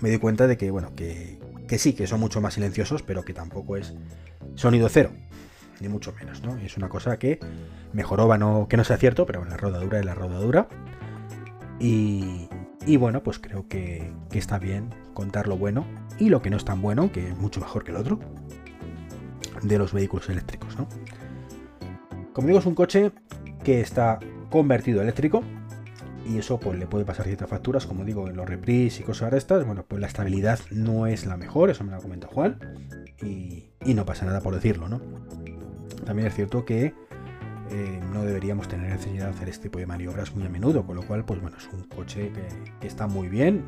me 0.00 0.10
di 0.10 0.18
cuenta 0.18 0.46
de 0.46 0.56
que, 0.56 0.70
bueno, 0.70 0.94
que, 0.94 1.38
que 1.66 1.78
sí, 1.78 1.92
que 1.92 2.06
son 2.06 2.20
mucho 2.20 2.40
más 2.40 2.54
silenciosos, 2.54 3.02
pero 3.02 3.24
que 3.24 3.34
tampoco 3.34 3.76
es 3.76 3.94
sonido 4.54 4.88
cero, 4.88 5.10
ni 5.80 5.88
mucho 5.88 6.12
menos, 6.12 6.42
¿no? 6.42 6.56
Es 6.58 6.76
una 6.76 6.88
cosa 6.88 7.18
que 7.18 7.40
mejoró, 7.92 8.36
no, 8.38 8.68
que 8.68 8.76
no 8.76 8.84
sea 8.84 8.96
cierto, 8.96 9.26
pero 9.26 9.42
en 9.42 9.50
la 9.50 9.56
rodadura 9.56 9.98
es 9.98 10.04
la 10.04 10.14
rodadura. 10.14 10.68
Y, 11.80 12.48
y 12.86 12.96
bueno, 12.96 13.22
pues 13.22 13.38
creo 13.38 13.66
que, 13.68 14.12
que, 14.30 14.38
está 14.38 14.58
bien 14.58 14.90
contar 15.14 15.48
lo 15.48 15.56
bueno 15.56 15.84
y 16.18 16.28
lo 16.28 16.42
que 16.42 16.50
no 16.50 16.56
es 16.56 16.64
tan 16.64 16.80
bueno, 16.80 17.10
que 17.10 17.28
es 17.28 17.36
mucho 17.36 17.60
mejor 17.60 17.82
que 17.82 17.90
el 17.90 17.96
otro, 17.96 18.20
de 19.62 19.78
los 19.78 19.92
vehículos 19.92 20.28
eléctricos, 20.28 20.76
¿no? 20.76 20.88
Como 22.32 22.48
digo, 22.48 22.58
es 22.58 22.66
un 22.66 22.74
coche 22.74 23.12
que 23.64 23.80
está 23.80 24.18
convertido 24.50 25.02
eléctrico, 25.02 25.42
y 26.26 26.38
eso 26.38 26.58
pues 26.60 26.78
le 26.78 26.86
puede 26.86 27.04
pasar 27.04 27.26
ciertas 27.26 27.48
facturas, 27.48 27.86
como 27.86 28.04
digo, 28.04 28.28
en 28.28 28.36
los 28.36 28.48
repris 28.48 29.00
y 29.00 29.02
cosas 29.02 29.30
de 29.30 29.38
estas, 29.38 29.64
bueno, 29.64 29.84
pues 29.86 30.00
la 30.00 30.06
estabilidad 30.06 30.58
no 30.70 31.06
es 31.06 31.26
la 31.26 31.36
mejor, 31.36 31.70
eso 31.70 31.84
me 31.84 31.90
lo 31.90 31.96
ha 31.96 32.00
comentado 32.00 32.32
Juan, 32.32 32.58
y, 33.20 33.70
no 33.94 34.04
pasa 34.04 34.24
nada 34.24 34.40
por 34.40 34.54
decirlo, 34.54 34.88
¿no? 34.88 35.00
También 36.04 36.28
es 36.28 36.34
cierto 36.34 36.64
que 36.64 36.94
eh, 37.70 38.00
no 38.12 38.24
deberíamos 38.24 38.68
tener 38.68 38.90
necesidad 38.90 39.26
de 39.26 39.30
hacer 39.30 39.48
este 39.48 39.64
tipo 39.64 39.78
de 39.78 39.86
maniobras 39.86 40.34
muy 40.34 40.46
a 40.46 40.48
menudo, 40.48 40.84
con 40.84 40.96
lo 40.96 41.02
cual, 41.02 41.24
pues 41.24 41.40
bueno, 41.40 41.56
es 41.56 41.68
un 41.72 41.84
coche 41.84 42.32
que, 42.80 42.86
está 42.86 43.06
muy 43.06 43.28
bien, 43.28 43.64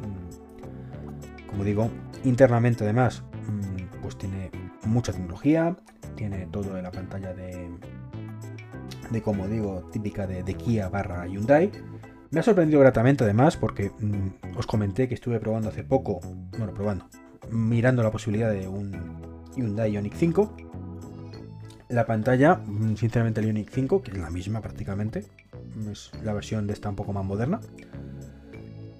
como 1.48 1.64
digo, 1.64 1.90
internamente 2.24 2.84
además, 2.84 3.22
mm, 3.46 4.00
pues 4.02 4.16
tiene 4.16 4.50
mucha 4.86 5.12
tecnología, 5.12 5.76
tiene 6.16 6.46
todo 6.46 6.76
en 6.76 6.84
la 6.84 6.90
pantalla 6.90 7.34
de, 7.34 7.68
de 9.10 9.22
como 9.22 9.48
digo, 9.48 9.88
típica 9.92 10.26
de, 10.26 10.42
Kia 10.54 10.88
barra 10.88 11.26
Hyundai, 11.26 11.70
me 12.30 12.40
ha 12.40 12.42
sorprendido 12.42 12.80
gratamente 12.80 13.24
además 13.24 13.56
porque 13.56 13.90
mm, 13.98 14.56
os 14.58 14.66
comenté 14.66 15.08
que 15.08 15.14
estuve 15.14 15.38
probando 15.38 15.68
hace 15.68 15.84
poco, 15.84 16.20
bueno, 16.58 16.74
probando, 16.74 17.06
mirando 17.50 18.02
la 18.02 18.10
posibilidad 18.10 18.50
de 18.50 18.66
un 18.68 18.92
Hyundai 19.56 19.92
Ioniq 19.92 20.14
5. 20.14 20.56
La 21.90 22.06
pantalla, 22.06 22.56
mm, 22.56 22.96
sinceramente 22.96 23.40
el 23.40 23.46
Ioniq 23.46 23.70
5, 23.70 24.02
que 24.02 24.10
es 24.10 24.18
la 24.18 24.30
misma 24.30 24.60
prácticamente, 24.60 25.24
es 25.90 26.10
la 26.22 26.32
versión 26.32 26.66
de 26.66 26.72
esta 26.72 26.88
un 26.88 26.96
poco 26.96 27.12
más 27.12 27.24
moderna. 27.24 27.60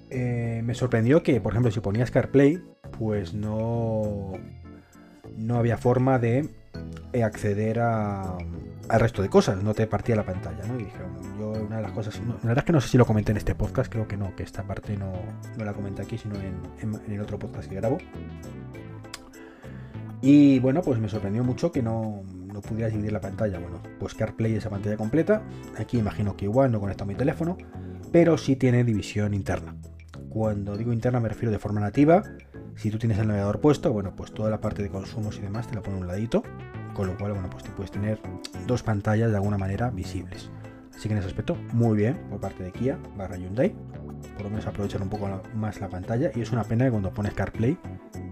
Eh, 0.09 0.61
me 0.63 0.75
sorprendió 0.75 1.23
que, 1.23 1.41
por 1.41 1.51
ejemplo, 1.51 1.71
si 1.71 1.79
ponías 1.79 2.11
CarPlay, 2.11 2.61
pues 2.97 3.33
no, 3.33 4.33
no 5.37 5.57
había 5.57 5.77
forma 5.77 6.19
de 6.19 6.49
eh, 7.13 7.23
acceder 7.23 7.79
al 7.79 8.99
resto 8.99 9.21
de 9.21 9.29
cosas, 9.29 9.61
no 9.63 9.73
te 9.73 9.87
partía 9.87 10.15
la 10.15 10.25
pantalla, 10.25 10.65
¿no? 10.67 10.75
Y 10.79 10.85
dije, 10.85 10.97
yo 11.39 11.51
una 11.51 11.77
de 11.77 11.81
las 11.81 11.91
cosas, 11.91 12.19
la 12.19 12.49
verdad 12.49 12.59
es 12.59 12.63
que 12.63 12.73
no 12.73 12.81
sé 12.81 12.89
si 12.89 12.97
lo 12.97 13.05
comenté 13.05 13.31
en 13.31 13.37
este 13.37 13.55
podcast, 13.55 13.91
creo 13.91 14.07
que 14.07 14.17
no, 14.17 14.35
que 14.35 14.43
esta 14.43 14.63
parte 14.63 14.97
no, 14.97 15.13
no 15.57 15.65
la 15.65 15.73
comenté 15.73 16.01
aquí, 16.01 16.17
sino 16.17 16.35
en, 16.35 17.11
el 17.11 17.21
otro 17.21 17.39
podcast 17.39 17.69
que 17.69 17.75
grabo. 17.75 17.97
Y 20.21 20.59
bueno, 20.59 20.81
pues 20.81 20.99
me 20.99 21.07
sorprendió 21.07 21.43
mucho 21.43 21.71
que 21.71 21.83
no, 21.83 22.23
no 22.51 22.61
pudieras 22.61 22.91
dividir 22.91 23.11
la 23.11 23.21
pantalla. 23.21 23.59
Bueno, 23.59 23.81
pues 23.99 24.15
CarPlay 24.15 24.55
esa 24.55 24.69
pantalla 24.69 24.97
completa. 24.97 25.43
Aquí 25.77 25.99
imagino 25.99 26.35
que 26.35 26.45
igual 26.45 26.71
no 26.71 26.79
conecta 26.79 27.05
mi 27.05 27.15
teléfono, 27.15 27.57
pero 28.11 28.37
sí 28.37 28.55
tiene 28.55 28.83
división 28.83 29.33
interna. 29.33 29.75
Cuando 30.29 30.75
digo 30.75 30.91
interna 30.91 31.19
me 31.19 31.29
refiero 31.29 31.51
de 31.51 31.59
forma 31.59 31.79
nativa. 31.79 32.23
Si 32.75 32.91
tú 32.91 32.99
tienes 32.99 33.17
el 33.17 33.27
navegador 33.27 33.59
puesto, 33.59 33.91
bueno, 33.91 34.15
pues 34.15 34.33
toda 34.33 34.49
la 34.49 34.59
parte 34.59 34.83
de 34.83 34.89
consumos 34.89 35.37
y 35.37 35.41
demás 35.41 35.67
te 35.67 35.75
la 35.75 35.81
pone 35.81 35.97
a 35.97 35.99
un 36.01 36.07
ladito. 36.07 36.43
Con 36.93 37.07
lo 37.07 37.17
cual, 37.17 37.33
bueno, 37.33 37.49
pues 37.49 37.63
te 37.63 37.71
puedes 37.71 37.91
tener 37.91 38.19
dos 38.67 38.83
pantallas 38.83 39.31
de 39.31 39.37
alguna 39.37 39.57
manera 39.57 39.89
visibles. 39.89 40.49
Así 40.95 41.09
que 41.09 41.13
en 41.13 41.19
ese 41.19 41.27
aspecto, 41.27 41.57
muy 41.73 41.97
bien 41.97 42.17
por 42.29 42.39
parte 42.39 42.63
de 42.63 42.71
Kia 42.71 42.97
barra 43.17 43.37
Hyundai. 43.37 43.75
Por 44.35 44.43
lo 44.43 44.49
menos 44.49 44.65
aprovechar 44.65 45.01
un 45.01 45.09
poco 45.09 45.29
más 45.55 45.81
la 45.81 45.89
pantalla. 45.89 46.31
Y 46.35 46.41
es 46.41 46.51
una 46.51 46.63
pena 46.63 46.85
que 46.85 46.91
cuando 46.91 47.13
pones 47.13 47.33
CarPlay 47.33 47.77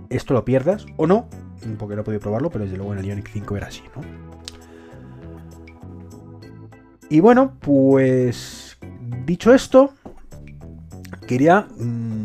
esto 0.10 0.34
lo 0.34 0.46
pierdas 0.46 0.86
o 0.98 1.08
no, 1.08 1.28
porque 1.78 1.96
no 1.96 2.02
he 2.02 2.04
podido 2.04 2.22
probarlo, 2.22 2.50
pero 2.50 2.66
desde 2.66 2.78
luego 2.78 2.94
en 2.94 3.00
el 3.00 3.06
Ionic 3.06 3.30
5 3.30 3.58
era 3.58 3.68
así, 3.68 3.82
¿no? 3.96 4.02
Y 7.10 7.20
bueno, 7.20 7.54
pues 7.60 8.78
dicho 9.26 9.54
esto, 9.54 9.94
quería 11.28 11.68
mm, 11.78 12.23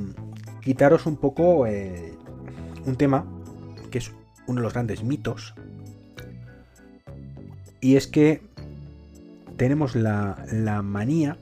quitaros 0.69 1.07
un 1.07 1.17
poco 1.17 1.67
eh, 1.67 2.13
un 2.85 2.97
tema 2.97 3.25
que 3.91 3.97
es 3.97 4.13
uno 4.47 4.61
de 4.61 4.65
los 4.65 4.75
grandes 4.75 5.03
mitos. 5.03 5.55
Y 7.81 7.97
es 7.97 8.07
que 8.07 8.43
tenemos 9.57 9.97
la, 9.97 10.45
la 10.53 10.83
manía, 10.83 11.39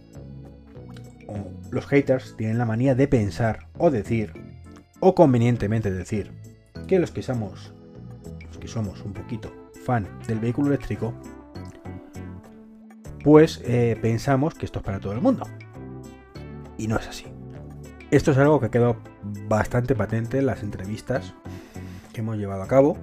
o 1.26 1.50
los 1.72 1.86
haters 1.86 2.36
tienen 2.36 2.56
la 2.56 2.66
manía 2.66 2.94
de 2.94 3.08
pensar 3.08 3.66
o 3.78 3.90
decir, 3.90 4.32
o 5.00 5.16
convenientemente 5.16 5.90
decir, 5.90 6.30
que 6.86 7.00
los 7.00 7.10
que 7.10 7.24
somos, 7.24 7.72
los 8.46 8.58
que 8.58 8.68
somos 8.68 9.02
un 9.02 9.12
poquito 9.12 9.50
fan 9.84 10.06
del 10.28 10.38
vehículo 10.38 10.68
eléctrico, 10.68 11.12
pues 13.24 13.60
eh, 13.64 13.98
pensamos 14.00 14.54
que 14.54 14.66
esto 14.66 14.78
es 14.78 14.84
para 14.84 15.00
todo 15.00 15.14
el 15.14 15.20
mundo. 15.20 15.48
Y 16.78 16.86
no 16.86 16.96
es 16.96 17.08
así. 17.08 17.35
Esto 18.10 18.30
es 18.30 18.38
algo 18.38 18.60
que 18.60 18.70
quedado 18.70 18.98
bastante 19.48 19.96
patente 19.96 20.38
en 20.38 20.46
las 20.46 20.62
entrevistas 20.62 21.34
que 22.12 22.20
hemos 22.20 22.36
llevado 22.36 22.62
a 22.62 22.68
cabo 22.68 22.96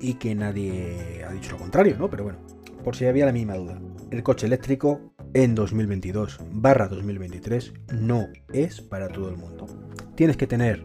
y 0.00 0.14
que 0.14 0.34
nadie 0.34 1.22
ha 1.28 1.32
dicho 1.32 1.52
lo 1.52 1.58
contrario, 1.58 1.96
¿no? 1.98 2.08
Pero 2.08 2.24
bueno, 2.24 2.38
por 2.82 2.96
si 2.96 3.04
había 3.04 3.26
la 3.26 3.32
misma 3.32 3.56
duda. 3.56 3.78
El 4.10 4.22
coche 4.22 4.46
eléctrico 4.46 5.12
en 5.34 5.54
2022 5.54 6.40
barra 6.50 6.88
2023 6.88 7.74
no 7.92 8.28
es 8.52 8.80
para 8.80 9.08
todo 9.08 9.28
el 9.28 9.36
mundo. 9.36 9.66
Tienes 10.14 10.38
que 10.38 10.46
tener 10.46 10.82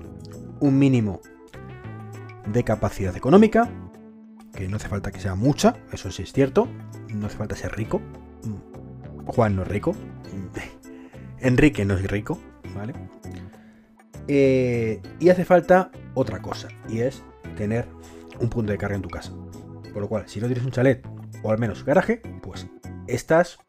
un 0.60 0.78
mínimo 0.78 1.22
de 2.48 2.64
capacidad 2.66 3.16
económica, 3.16 3.70
que 4.54 4.68
no 4.68 4.76
hace 4.76 4.90
falta 4.90 5.12
que 5.12 5.22
sea 5.22 5.36
mucha, 5.36 5.78
eso 5.94 6.12
sí 6.12 6.24
es 6.24 6.34
cierto, 6.34 6.68
no 7.14 7.28
hace 7.28 7.38
falta 7.38 7.56
ser 7.56 7.76
rico, 7.76 8.02
Juan 9.26 9.56
no 9.56 9.64
es 9.64 9.68
rico. 9.70 9.96
Enrique 11.40 11.86
no 11.86 11.96
es 11.96 12.10
rico, 12.10 12.40
¿vale? 12.76 12.94
Eh, 14.28 15.02
y 15.20 15.30
hace 15.30 15.46
falta 15.46 15.92
otra 16.14 16.42
cosa, 16.42 16.68
y 16.90 17.00
es 17.00 17.24
tener 17.58 17.88
un 18.40 18.50
punto 18.50 18.72
de 18.72 18.78
carga 18.78 18.96
en 18.96 19.02
tu 19.02 19.10
casa. 19.10 19.32
Por 19.94 20.02
lo 20.02 20.10
cual, 20.10 20.28
si 20.28 20.40
no 20.40 20.48
tienes 20.48 20.66
un 20.66 20.72
chalet, 20.72 21.06
o 21.42 21.52
al 21.52 21.58
menos 21.58 21.86
garaje, 21.86 22.22
pues 22.42 22.68
estás, 23.08 23.60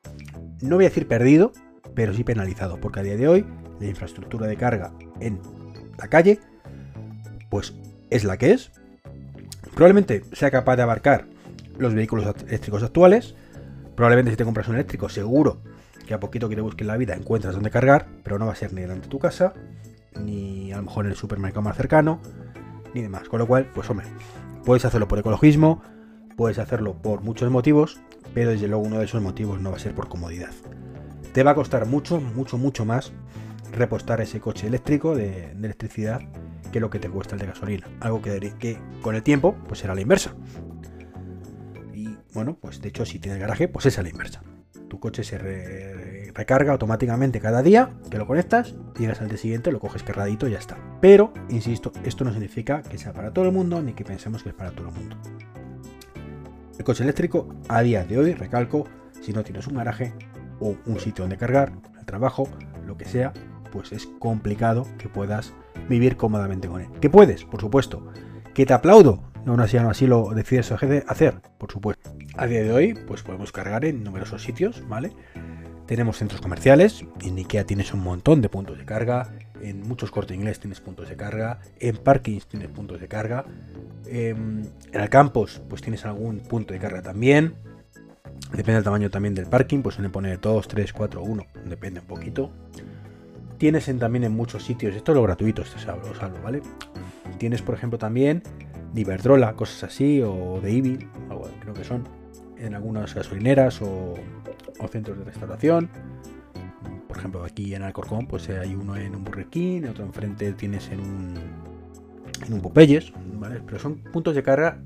no 0.60 0.76
voy 0.76 0.86
a 0.86 0.88
decir 0.88 1.06
perdido, 1.06 1.52
pero 1.94 2.12
sí 2.12 2.24
penalizado, 2.24 2.80
porque 2.80 3.00
a 3.00 3.02
día 3.02 3.16
de 3.16 3.28
hoy 3.28 3.46
la 3.80 3.86
infraestructura 3.86 4.46
de 4.46 4.56
carga 4.56 4.92
en 5.20 5.40
la 5.98 6.08
calle, 6.08 6.40
pues 7.50 7.74
es 8.10 8.24
la 8.24 8.38
que 8.38 8.52
es. 8.52 8.72
Probablemente 9.74 10.24
sea 10.32 10.50
capaz 10.50 10.76
de 10.76 10.82
abarcar 10.82 11.26
los 11.78 11.94
vehículos 11.94 12.26
eléctricos 12.48 12.82
actuales, 12.82 13.34
Probablemente 13.96 14.30
si 14.30 14.36
te 14.36 14.44
compras 14.44 14.68
un 14.68 14.74
eléctrico, 14.74 15.08
seguro 15.08 15.62
que 16.06 16.14
a 16.14 16.20
poquito 16.20 16.48
que 16.48 16.54
te 16.54 16.62
busques 16.62 16.86
la 16.86 16.96
vida 16.96 17.14
encuentras 17.14 17.54
donde 17.54 17.70
cargar, 17.70 18.06
pero 18.22 18.38
no 18.38 18.46
va 18.46 18.52
a 18.52 18.56
ser 18.56 18.72
ni 18.72 18.80
delante 18.80 19.04
de 19.04 19.10
tu 19.10 19.18
casa, 19.18 19.52
ni 20.18 20.72
a 20.72 20.76
lo 20.76 20.84
mejor 20.84 21.04
en 21.04 21.10
el 21.10 21.16
supermercado 21.16 21.62
más 21.62 21.76
cercano, 21.76 22.20
ni 22.94 23.02
demás. 23.02 23.28
Con 23.28 23.40
lo 23.40 23.46
cual, 23.46 23.70
pues 23.74 23.90
hombre, 23.90 24.06
puedes 24.64 24.84
hacerlo 24.84 25.08
por 25.08 25.18
ecologismo, 25.18 25.82
puedes 26.36 26.58
hacerlo 26.58 26.94
por 26.94 27.20
muchos 27.20 27.50
motivos, 27.50 28.00
pero 28.32 28.50
desde 28.50 28.68
luego 28.68 28.84
uno 28.84 28.98
de 28.98 29.04
esos 29.04 29.20
motivos 29.20 29.60
no 29.60 29.70
va 29.70 29.76
a 29.76 29.80
ser 29.80 29.94
por 29.94 30.08
comodidad. 30.08 30.50
Te 31.32 31.42
va 31.42 31.50
a 31.50 31.54
costar 31.54 31.86
mucho, 31.86 32.20
mucho, 32.20 32.56
mucho 32.56 32.84
más 32.84 33.12
repostar 33.72 34.20
ese 34.20 34.40
coche 34.40 34.66
eléctrico 34.66 35.14
de, 35.14 35.50
electricidad 35.50 36.22
que 36.72 36.80
lo 36.80 36.88
que 36.88 36.98
te 36.98 37.10
cuesta 37.10 37.34
el 37.34 37.40
de 37.40 37.46
gasolina. 37.46 37.88
Algo 38.00 38.22
que, 38.22 38.54
que 38.58 38.78
con 39.02 39.14
el 39.14 39.22
tiempo 39.22 39.54
pues 39.66 39.80
será 39.80 39.94
la 39.94 40.00
inversa. 40.00 40.34
Bueno, 42.32 42.58
pues 42.60 42.82
de 42.82 42.90
hecho 42.90 43.06
si 43.06 43.18
tienes 43.18 43.40
garaje, 43.40 43.66
pues 43.66 43.86
esa 43.86 44.02
es 44.02 44.04
la 44.04 44.10
inversa. 44.10 44.42
Tu 44.96 45.00
coche 45.00 45.24
se 45.24 45.36
recarga 46.32 46.72
automáticamente 46.72 47.38
cada 47.38 47.62
día 47.62 47.90
que 48.10 48.16
lo 48.16 48.26
conectas, 48.26 48.76
llegas 48.98 49.20
al 49.20 49.28
día 49.28 49.36
siguiente, 49.36 49.70
lo 49.70 49.78
coges 49.78 50.02
cargadito 50.02 50.48
y 50.48 50.52
ya 50.52 50.58
está. 50.58 50.78
Pero, 51.02 51.34
insisto, 51.50 51.92
esto 52.02 52.24
no 52.24 52.30
significa 52.30 52.80
que 52.80 52.96
sea 52.96 53.12
para 53.12 53.30
todo 53.30 53.44
el 53.44 53.52
mundo 53.52 53.82
ni 53.82 53.92
que 53.92 54.06
pensemos 54.06 54.42
que 54.42 54.48
es 54.48 54.54
para 54.54 54.70
todo 54.70 54.88
el 54.88 54.94
mundo. 54.94 55.18
El 56.78 56.82
coche 56.82 57.02
eléctrico, 57.02 57.46
a 57.68 57.82
día 57.82 58.06
de 58.06 58.16
hoy, 58.16 58.32
recalco, 58.32 58.86
si 59.20 59.34
no 59.34 59.44
tienes 59.44 59.66
un 59.66 59.74
garaje 59.74 60.14
o 60.60 60.74
un 60.86 60.98
sitio 60.98 61.24
donde 61.24 61.36
cargar, 61.36 61.74
el 61.98 62.06
trabajo, 62.06 62.48
lo 62.86 62.96
que 62.96 63.04
sea, 63.04 63.34
pues 63.70 63.92
es 63.92 64.06
complicado 64.18 64.86
que 64.96 65.10
puedas 65.10 65.52
vivir 65.90 66.16
cómodamente 66.16 66.68
con 66.68 66.80
él. 66.80 66.88
¿Qué 67.02 67.10
puedes? 67.10 67.44
Por 67.44 67.60
supuesto. 67.60 68.14
¿Que 68.54 68.64
te 68.64 68.72
aplaudo? 68.72 69.22
aún 69.46 69.60
así, 69.60 69.76
así 69.76 70.06
lo 70.06 70.30
decides 70.30 70.72
hacer, 70.72 71.42
por 71.58 71.70
supuesto. 71.70 72.15
A 72.38 72.46
día 72.46 72.62
de 72.62 72.70
hoy, 72.70 72.92
pues 72.92 73.22
podemos 73.22 73.50
cargar 73.50 73.86
en 73.86 74.04
numerosos 74.04 74.42
sitios, 74.42 74.86
¿vale? 74.88 75.10
Tenemos 75.86 76.18
centros 76.18 76.42
comerciales, 76.42 77.02
en 77.22 77.38
Ikea 77.38 77.64
tienes 77.64 77.94
un 77.94 78.00
montón 78.00 78.42
de 78.42 78.50
puntos 78.50 78.76
de 78.76 78.84
carga, 78.84 79.32
en 79.62 79.80
muchos 79.88 80.10
cortes 80.10 80.36
inglés 80.36 80.60
tienes 80.60 80.80
puntos 80.80 81.08
de 81.08 81.16
carga, 81.16 81.60
en 81.80 81.96
parkings 81.96 82.46
tienes 82.46 82.68
puntos 82.68 83.00
de 83.00 83.08
carga, 83.08 83.46
em, 84.04 84.64
en 84.92 85.00
el 85.00 85.08
campus 85.08 85.62
pues 85.66 85.80
tienes 85.80 86.04
algún 86.04 86.40
punto 86.40 86.74
de 86.74 86.80
carga 86.80 87.00
también, 87.00 87.54
depende 88.50 88.74
del 88.74 88.84
tamaño 88.84 89.08
también 89.08 89.34
del 89.34 89.46
parking, 89.46 89.80
pues 89.80 89.94
suelen 89.94 90.12
poner 90.12 90.38
2, 90.38 90.68
3, 90.68 90.92
4, 90.92 91.22
1, 91.22 91.46
depende 91.64 92.00
un 92.00 92.06
poquito. 92.06 92.50
Tienes 93.56 93.86
también 93.98 94.24
en 94.24 94.32
muchos 94.32 94.62
sitios, 94.62 94.94
esto 94.94 95.12
es 95.12 95.16
lo 95.16 95.22
gratuito, 95.22 95.62
esto 95.62 95.78
es 95.78 95.88
algo, 95.88 96.38
¿vale? 96.44 96.60
Tienes 97.38 97.62
por 97.62 97.74
ejemplo 97.74 97.98
también 97.98 98.42
de 98.92 99.54
cosas 99.56 99.84
así, 99.84 100.20
o 100.22 100.60
de 100.60 100.72
Ibi, 100.72 101.08
creo 101.60 101.74
que 101.74 101.84
son, 101.84 102.15
en 102.58 102.74
algunas 102.74 103.14
gasolineras 103.14 103.80
o, 103.82 104.14
centros 104.90 105.18
de 105.18 105.24
restauración. 105.24 105.90
Por 107.08 107.18
ejemplo, 107.18 107.44
aquí 107.44 107.74
en 107.74 107.82
Alcorcón, 107.82 108.26
pues 108.26 108.48
hay 108.50 108.74
uno 108.74 108.96
en 108.96 109.16
un 109.16 109.24
Burger 109.24 109.46
King, 109.46 109.82
otro 109.88 110.04
enfrente 110.04 110.52
tienes 110.52 110.88
en 110.90 111.00
un, 111.00 111.34
en 112.46 112.52
un 112.52 112.60
Popeyes, 112.60 113.12
¿vale? 113.34 113.60
Pero 113.64 113.78
son 113.78 113.98
puntos 113.98 114.34
de 114.34 114.42
carga 114.42 114.78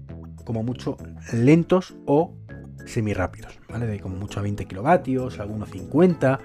como 0.45 0.63
mucho 0.63 0.97
lentos 1.33 1.95
o 2.07 2.35
semi 2.87 3.15
rápidos, 3.15 3.59
¿vale? 3.69 3.87
De 3.87 4.01
como 4.01 4.17
mucho 4.17 4.41
a 4.41 4.43
20 4.43 4.65
kilovatios, 4.67 5.41
algunos 5.41 5.71
50 5.71 6.41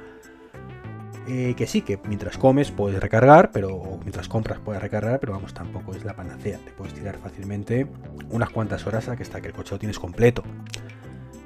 eh, 1.28 1.56
que 1.58 1.66
sí, 1.66 1.82
que 1.82 2.00
mientras 2.08 2.38
comes 2.38 2.70
puedes 2.70 3.00
recargar, 3.00 3.52
pero 3.52 4.00
mientras 4.02 4.28
compras 4.28 4.60
puedes 4.60 4.80
recargar, 4.80 5.20
pero 5.20 5.34
vamos, 5.34 5.56
tampoco 5.56 5.94
es 5.96 6.06
la 6.06 6.16
panacea. 6.16 6.60
Te 6.60 6.72
puedes 6.72 6.94
tirar 6.94 7.18
fácilmente 7.18 7.88
unas 8.30 8.50
cuantas 8.52 8.86
horas 8.86 9.10
a 9.10 9.16
que 9.16 9.24
hasta 9.24 9.42
que 9.42 9.48
el 9.48 9.54
coche 9.54 9.74
lo 9.74 9.80
tienes 9.80 9.98
completo. 9.98 10.44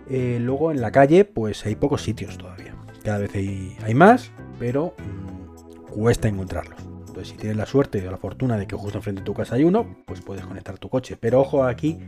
Eh, 0.10 0.40
luego 0.42 0.72
en 0.72 0.82
la 0.82 0.92
calle, 0.92 1.26
pues 1.26 1.66
hay 1.66 1.76
pocos 1.76 2.04
sitios 2.04 2.38
todavía. 2.38 2.76
Cada 3.04 3.20
vez 3.20 3.32
hay, 3.34 3.94
más, 3.94 4.32
pero 4.60 4.94
mm, 4.98 5.92
cuesta 5.94 6.28
encontrarlos. 6.28 6.80
Entonces, 7.08 7.30
si 7.30 7.38
tienes 7.38 7.58
la 7.58 7.66
suerte 7.66 8.06
o 8.08 8.12
la 8.12 8.18
fortuna 8.18 8.58
de 8.58 8.68
que 8.68 8.76
justo 8.76 8.98
enfrente 8.98 9.22
de 9.22 9.26
tu 9.26 9.34
casa 9.34 9.56
hay 9.56 9.64
uno, 9.64 9.98
pues 10.06 10.22
puedes 10.22 10.46
conectar 10.46 10.78
tu 10.78 10.90
coche. 10.90 11.18
Pero 11.20 11.42
ojo 11.42 11.64
aquí, 11.64 12.00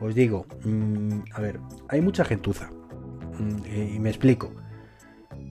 os 0.00 0.14
digo, 0.14 0.46
mm, 0.64 1.20
a 1.32 1.40
ver, 1.40 1.60
hay 1.88 2.00
mucha 2.00 2.24
gentuza. 2.24 2.70
Mm, 3.38 3.94
y 3.94 3.98
me 3.98 4.08
explico. 4.08 4.52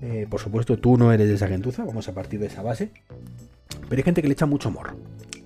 Eh, 0.01 0.25
por 0.29 0.39
supuesto, 0.39 0.77
tú 0.77 0.97
no 0.97 1.11
eres 1.13 1.27
de 1.27 1.35
esa 1.35 1.47
gentuza, 1.47 1.85
vamos 1.85 2.07
a 2.07 2.13
partir 2.13 2.39
de 2.39 2.47
esa 2.47 2.63
base. 2.63 2.91
Pero 3.87 3.99
hay 3.99 4.03
gente 4.03 4.21
que 4.21 4.27
le 4.27 4.33
echa 4.33 4.45
mucho 4.45 4.69
amor. 4.69 4.95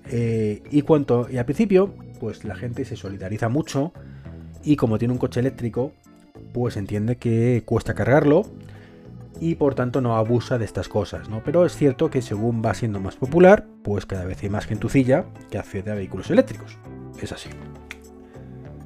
Eh, 0.08 0.62
y 0.70 0.82
cuanto, 0.82 1.28
y 1.30 1.36
al 1.36 1.44
principio, 1.44 1.94
pues 2.20 2.44
la 2.44 2.54
gente 2.54 2.84
se 2.84 2.96
solidariza 2.96 3.48
mucho 3.48 3.92
y 4.64 4.76
como 4.76 4.98
tiene 4.98 5.12
un 5.12 5.18
coche 5.18 5.40
eléctrico, 5.40 5.92
pues 6.52 6.76
entiende 6.76 7.16
que 7.16 7.62
cuesta 7.64 7.94
cargarlo 7.94 8.46
y 9.40 9.56
por 9.56 9.74
tanto 9.74 10.00
no 10.00 10.16
abusa 10.16 10.58
de 10.58 10.64
estas 10.64 10.88
cosas, 10.88 11.28
¿no? 11.28 11.42
Pero 11.44 11.66
es 11.66 11.76
cierto 11.76 12.10
que 12.10 12.22
según 12.22 12.62
va 12.64 12.74
siendo 12.74 13.00
más 13.00 13.16
popular, 13.16 13.66
pues 13.82 14.06
cada 14.06 14.24
vez 14.24 14.42
hay 14.42 14.48
más 14.48 14.66
gentucilla 14.66 15.26
que 15.50 15.58
accede 15.58 15.90
a 15.90 15.94
vehículos 15.94 16.30
eléctricos. 16.30 16.78
Es 17.20 17.32
así. 17.32 17.50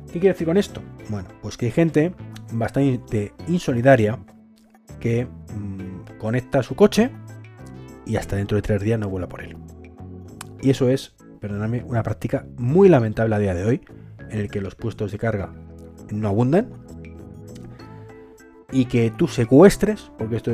¿Qué 0.06 0.18
quiere 0.18 0.34
decir 0.34 0.46
con 0.46 0.56
esto? 0.56 0.82
Bueno, 1.08 1.28
pues 1.40 1.56
que 1.56 1.66
hay 1.66 1.72
gente 1.72 2.12
bastante 2.52 3.32
insolidaria 3.46 4.18
que 4.98 5.24
mm, 5.26 6.18
conecta 6.18 6.62
su 6.62 6.74
coche 6.74 7.10
y 8.06 8.16
hasta 8.16 8.36
dentro 8.36 8.56
de 8.56 8.62
tres 8.62 8.82
días 8.82 8.98
no 8.98 9.08
vuela 9.08 9.28
por 9.28 9.42
él. 9.42 9.56
Y 10.60 10.70
eso 10.70 10.88
es, 10.88 11.14
perdonadme, 11.40 11.84
una 11.84 12.02
práctica 12.02 12.44
muy 12.56 12.88
lamentable 12.88 13.36
a 13.36 13.38
día 13.38 13.54
de 13.54 13.64
hoy, 13.64 13.80
en 14.30 14.40
el 14.40 14.50
que 14.50 14.60
los 14.60 14.74
puestos 14.74 15.12
de 15.12 15.18
carga 15.18 15.52
no 16.10 16.28
abundan 16.28 16.72
y 18.72 18.86
que 18.86 19.10
tú 19.10 19.28
secuestres, 19.28 20.10
porque 20.18 20.36
esto 20.36 20.52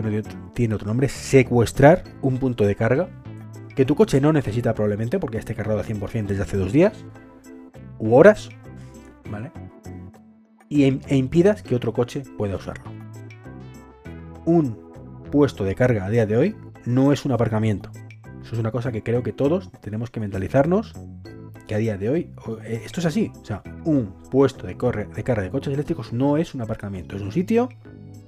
tiene 0.55 0.75
otro 0.75 0.87
nombre, 0.87 1.09
secuestrar 1.09 2.05
un 2.23 2.39
punto 2.39 2.65
de 2.65 2.75
carga 2.75 3.09
que 3.77 3.85
tu 3.85 3.95
coche 3.95 4.21
no 4.21 4.33
necesita 4.33 4.75
probablemente 4.75 5.19
porque 5.19 5.37
esté 5.37 5.55
cargado 5.55 5.81
al 5.81 5.85
100% 5.85 6.27
desde 6.27 6.43
hace 6.43 6.57
dos 6.57 6.73
días 6.73 7.05
u 7.99 8.15
horas, 8.15 8.49
¿vale? 9.31 9.53
Y, 10.69 10.85
e 10.85 11.17
impidas 11.17 11.63
que 11.63 11.75
otro 11.75 11.93
coche 11.93 12.23
pueda 12.39 12.57
usarlo. 12.57 12.85
Un 14.47 14.79
puesto 15.31 15.65
de 15.65 15.75
carga 15.75 16.07
a 16.07 16.11
día 16.11 16.27
de 16.27 16.37
hoy 16.37 16.57
no 16.87 17.13
es 17.13 17.25
un 17.25 17.33
aparcamiento. 17.33 17.91
Eso 18.43 18.55
es 18.55 18.59
una 18.59 18.71
cosa 18.71 18.93
que 18.93 19.03
creo 19.03 19.23
que 19.23 19.33
todos 19.33 19.71
tenemos 19.81 20.11
que 20.11 20.21
mentalizarnos 20.21 20.95
que 21.67 21.75
a 21.75 21.79
día 21.79 21.99
de 21.99 22.09
hoy 22.09 22.31
eh, 22.65 22.83
esto 22.85 23.01
es 23.01 23.07
así. 23.07 23.31
O 23.43 23.45
sea, 23.45 23.63
un 23.85 24.15
puesto 24.31 24.67
de 24.67 24.77
carga 24.77 25.43
de 25.43 25.51
coches 25.51 25.75
eléctricos 25.75 26.13
no 26.13 26.39
es 26.39 26.55
un 26.55 26.63
aparcamiento, 26.63 27.17
es 27.17 27.23
un 27.23 27.33
sitio 27.33 27.69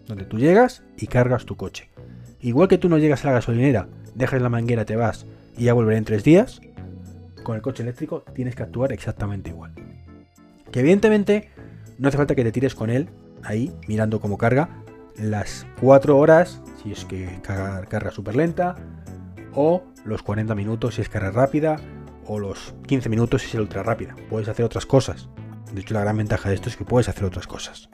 donde 0.09 0.25
tú 0.25 0.38
llegas 0.38 0.83
y 0.97 1.07
cargas 1.07 1.45
tu 1.45 1.57
coche. 1.57 1.91
Igual 2.41 2.69
que 2.69 2.79
tú 2.79 2.88
no 2.88 2.99
llegas 2.99 3.25
a 3.25 3.29
la 3.29 3.35
gasolinera, 3.35 3.88
dejas 4.15 4.43
la 4.43 4.49
manguera, 4.49 4.85
te 4.85 4.97
vas 4.97 5.27
y 5.57 5.65
ya 5.65 5.75
volveré 5.75 5.99
en 5.99 6.05
tres 6.05 6.25
días, 6.25 6.61
con 7.43 7.57
el 7.57 7.62
coche 7.62 7.83
eléctrico 7.83 8.25
tienes 8.35 8.55
que 8.55 8.62
actuar 8.62 8.93
exactamente 8.93 9.50
igual. 9.50 9.73
Que 10.71 10.81
evidentemente 10.81 11.50
no 11.99 12.09
hace 12.09 12.17
falta 12.17 12.35
que 12.35 12.45
te 12.45 12.53
tires 12.53 12.75
con 12.75 12.91
él 12.91 13.09
ahí 13.43 13.73
mirando 13.87 14.21
cómo 14.21 14.38
carga 14.38 14.69
las 15.17 15.67
cuatro 15.81 16.19
horas 16.19 16.61
si 16.83 16.93
es 16.93 17.05
que 17.05 17.41
carga, 17.43 17.85
carga 17.87 18.11
súper 18.11 18.37
lenta 18.37 18.77
o 19.55 19.83
los 20.05 20.23
40 20.23 20.55
minutos 20.55 20.95
si 20.95 21.03
es 21.03 21.09
carga 21.09 21.31
rápida 21.31 21.77
o 22.27 22.38
los 22.38 22.75
15 22.87 23.09
minutos 23.09 23.43
si 23.43 23.49
es 23.49 23.55
ultra 23.55 23.83
rápida. 23.83 24.15
Puedes 24.29 24.49
hacer 24.49 24.65
otras 24.65 24.87
cosas. 24.87 25.29
De 25.73 25.81
hecho 25.81 25.95
la 25.95 26.00
gran 26.00 26.17
ventaja 26.17 26.49
de 26.49 26.55
esto 26.55 26.69
es 26.69 26.77
que 26.77 26.85
puedes 26.85 27.09
hacer 27.09 27.25
otras 27.25 27.47
cosas. 27.47 27.88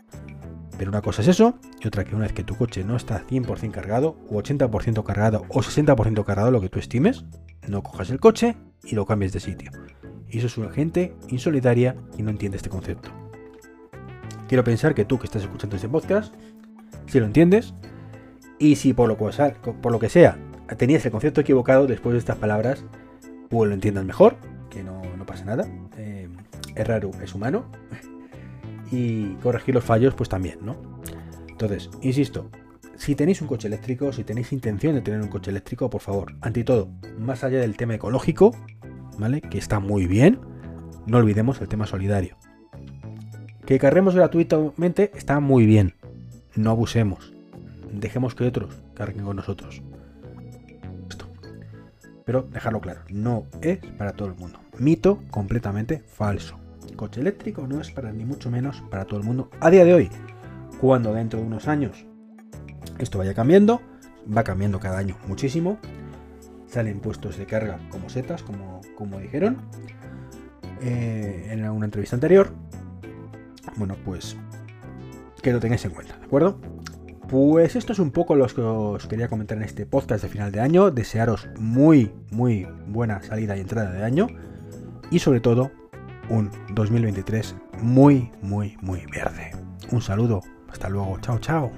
Pero 0.79 0.91
una 0.91 1.03
cosa 1.03 1.23
es 1.23 1.29
eso, 1.29 1.59
y 1.81 1.87
otra 1.87 2.05
que 2.05 2.15
una 2.15 2.25
vez 2.25 2.33
que 2.33 2.45
tu 2.45 2.57
coche 2.57 2.85
no 2.85 2.97
está 2.97 3.25
100% 3.27 3.71
cargado, 3.71 4.17
o 4.29 4.43
80% 4.43 5.05
cargado, 5.05 5.45
o 5.49 5.61
60% 5.61 6.25
cargado, 6.25 6.51
lo 6.51 6.61
que 6.61 6.69
tú 6.69 6.79
estimes, 6.79 7.25
no 7.69 7.83
cojas 7.83 8.11
el 8.11 8.21
coche 8.21 8.57
y 8.83 8.95
lo 8.95 9.07
cambies 9.07 9.33
de 9.33 9.41
sitio. 9.41 9.71
Y 10.29 10.39
eso 10.39 10.49
es 10.49 10.59
una 10.59 10.71
gente 10.71 11.15
insolidaria 11.29 11.97
y 12.19 12.23
no 12.23 12.31
entiende 12.31 12.57
este 12.57 12.71
concepto. 12.71 13.11
Quiero 14.49 14.65
pensar 14.65 14.95
que 14.95 15.05
tú 15.05 15.19
que 15.19 15.27
estás 15.27 15.43
escuchando 15.43 15.77
este 15.77 15.89
podcast, 15.89 16.35
si 17.07 17.21
lo 17.21 17.27
entiendes, 17.27 17.75
y 18.59 18.77
si 18.77 18.93
por 18.93 19.09
lo, 19.09 19.17
que, 19.17 19.73
por 19.73 19.93
lo 19.93 19.99
que 19.99 20.09
sea 20.09 20.39
tenías 20.77 21.05
el 21.05 21.13
concepto 21.13 21.41
equivocado 21.41 21.87
después 21.87 22.15
de 22.15 22.19
estas 22.19 22.37
palabras, 22.37 22.85
pues 23.49 23.69
lo 23.69 23.75
entiendas 23.75 24.05
mejor, 24.05 24.37
que 24.71 24.83
no, 24.83 25.03
pasa 25.27 25.45
nada. 25.45 25.67
Eh, 25.97 26.29
es 26.75 26.87
raro, 26.87 27.11
es 27.23 27.35
humano 27.35 27.67
y 28.91 29.35
corregir 29.37 29.75
los 29.75 29.85
fallos, 29.85 30.15
pues 30.15 30.29
también, 30.29 30.59
¿no? 30.63 30.77
Entonces, 31.49 31.91
insisto, 32.03 32.51
si 32.97 33.15
tenéis 33.15 33.41
un 33.43 33.49
coche 33.49 33.69
eléctrico, 33.69 34.13
si 34.13 34.25
tenéis 34.25 34.53
intención 34.53 34.95
de 34.95 35.01
tener 35.01 35.21
un 35.21 35.29
coche 35.29 35.51
eléctrico, 35.51 35.91
por 35.91 36.01
favor, 36.01 36.35
ante 36.41 36.65
todo, 36.65 36.89
más 37.19 37.45
allá 37.45 37.61
del 37.61 37.77
tema 37.77 37.95
ecológico, 37.95 38.55
¿vale? 39.19 39.41
Que 39.41 39.59
está 39.59 39.81
muy 39.81 40.07
bien, 40.07 40.41
no 41.07 41.19
olvidemos 41.19 41.61
el 41.61 41.69
tema 41.69 41.87
solidario. 41.87 42.37
Que 43.67 43.79
carguemos 43.79 44.15
gratuitamente 44.15 45.11
está 45.15 45.41
muy 45.41 45.67
bien, 45.67 45.95
no 46.55 46.71
abusemos, 46.71 47.33
dejemos 47.93 48.35
que 48.35 48.45
otros 48.45 48.83
carguen 48.95 49.25
con 49.25 49.37
nosotros. 49.37 49.83
Esto. 51.09 51.27
Pero 52.25 52.43
dejarlo 52.43 52.81
claro, 52.81 53.01
no 53.11 53.47
es 53.63 53.79
para 53.99 54.13
todo 54.13 54.29
el 54.29 54.35
mundo. 54.35 54.61
Mito 54.79 55.23
completamente 55.31 56.03
falso 56.07 56.64
coche 56.95 57.21
eléctrico 57.21 57.67
no 57.67 57.81
es 57.81 57.91
para 57.91 58.13
ni 58.13 58.25
mucho 58.25 58.51
menos 58.51 58.83
para 58.91 59.05
todo 59.05 59.19
el 59.21 59.27
mundo 59.27 59.51
a 59.61 59.71
día 59.71 59.85
de 59.85 59.95
hoy. 59.95 60.11
Cuando 60.81 61.13
dentro 61.13 61.41
de 61.41 61.47
unos 61.47 61.69
años 61.69 62.05
esto 62.99 63.19
vaya 63.19 63.35
cambiando, 63.35 63.81
va 64.37 64.45
cambiando 64.45 64.81
cada 64.81 64.99
año 64.99 65.17
muchísimo. 65.27 65.79
Salen 66.67 67.01
puestos 67.01 67.37
de 67.39 67.47
carga 67.47 67.79
como 67.91 68.09
setas, 68.09 68.43
como, 68.43 68.81
como 68.97 69.19
dijeron 69.19 69.59
eh, 70.81 71.49
en 71.51 71.69
una 71.69 71.87
entrevista 71.87 72.17
anterior. 72.17 72.51
Bueno, 73.77 73.97
pues 74.05 74.37
que 75.43 75.53
lo 75.53 75.61
tengáis 75.61 75.85
en 75.85 75.91
cuenta, 75.93 76.17
¿de 76.19 76.25
acuerdo? 76.25 76.59
Pues 77.29 77.75
esto 77.77 77.93
es 77.93 77.99
un 77.99 78.11
poco 78.11 78.35
lo 78.35 78.47
que 78.47 78.61
os 78.61 79.07
quería 79.07 79.29
comentar 79.29 79.57
en 79.59 79.65
este 79.65 79.87
podcast 79.87 80.23
de 80.23 80.29
final 80.29 80.53
de 80.53 80.61
año. 80.61 80.91
Desearos 80.91 81.49
muy, 81.59 82.13
muy 82.31 82.67
buena 82.87 83.23
salida 83.23 83.57
y 83.57 83.61
entrada 83.61 83.93
de 83.93 84.05
año. 84.05 84.27
Y 85.11 85.19
sobre 85.19 85.41
todo, 85.41 85.71
un 86.29 86.51
2023 86.73 87.55
muy, 87.81 88.31
muy, 88.43 88.77
muy 88.81 89.05
verde. 89.07 89.53
Un 89.91 90.03
saludo, 90.03 90.43
hasta 90.69 90.89
luego, 90.89 91.19
chao, 91.21 91.39
chao. 91.39 91.71